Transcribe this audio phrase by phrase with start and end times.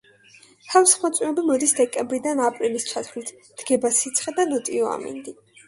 [0.69, 3.31] თავსხმა წვიმები მოდის დეკემბრიდან აპრილის ჩათვლით,
[3.63, 5.39] დგება სიცხე და ნოტიო ამინდი.